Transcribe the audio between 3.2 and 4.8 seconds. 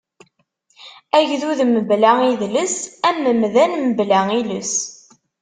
umdan mebla iles.